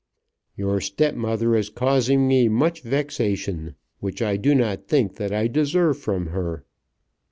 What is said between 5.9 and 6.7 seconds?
from her."